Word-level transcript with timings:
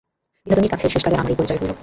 বিনোদিনীর 0.47 0.71
কাছে 0.71 0.85
কি 0.85 0.91
শেষকালে 0.93 1.15
আমার 1.15 1.31
এই 1.31 1.37
পরিচয় 1.39 1.59
হইল। 1.61 1.71